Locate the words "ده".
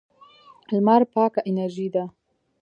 1.95-2.03